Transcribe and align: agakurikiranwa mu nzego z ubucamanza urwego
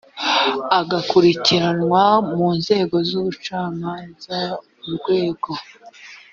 agakurikiranwa 0.79 2.03
mu 2.35 2.47
nzego 2.57 2.95
z 3.07 3.09
ubucamanza 3.19 4.37
urwego 4.85 5.51